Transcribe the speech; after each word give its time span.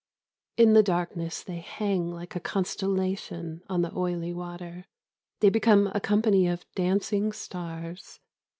In 0.57 0.73
the 0.73 0.81
darkness 0.81 1.43
they 1.43 1.59
hang 1.59 2.09
like 2.11 2.35
a 2.35 2.39
constellation 2.39 3.61
on 3.69 3.83
the 3.83 3.95
oily 3.95 4.33
water. 4.33 4.85
They 5.41 5.51
become 5.51 5.91
a 5.93 5.99
company 5.99 6.47
of 6.47 6.65
dancing 6.73 7.31
stars. 7.31 8.19